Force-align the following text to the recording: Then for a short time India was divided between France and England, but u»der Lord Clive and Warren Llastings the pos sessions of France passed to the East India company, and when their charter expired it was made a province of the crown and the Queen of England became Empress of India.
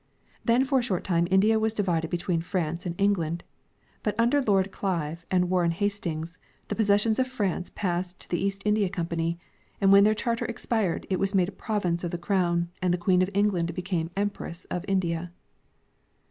Then 0.43 0.65
for 0.65 0.79
a 0.79 0.81
short 0.81 1.03
time 1.03 1.27
India 1.29 1.59
was 1.59 1.75
divided 1.75 2.09
between 2.09 2.41
France 2.41 2.87
and 2.87 2.99
England, 2.99 3.43
but 4.01 4.15
u»der 4.17 4.41
Lord 4.41 4.71
Clive 4.71 5.27
and 5.29 5.47
Warren 5.47 5.73
Llastings 5.79 6.39
the 6.69 6.75
pos 6.75 6.87
sessions 6.87 7.19
of 7.19 7.27
France 7.27 7.71
passed 7.75 8.19
to 8.21 8.27
the 8.27 8.43
East 8.43 8.63
India 8.65 8.89
company, 8.89 9.37
and 9.79 9.91
when 9.91 10.03
their 10.03 10.15
charter 10.15 10.45
expired 10.45 11.05
it 11.11 11.19
was 11.19 11.35
made 11.35 11.49
a 11.49 11.51
province 11.51 12.03
of 12.03 12.09
the 12.09 12.17
crown 12.17 12.71
and 12.81 12.91
the 12.91 12.97
Queen 12.97 13.21
of 13.21 13.29
England 13.35 13.75
became 13.75 14.09
Empress 14.17 14.65
of 14.71 14.83
India. 14.87 15.31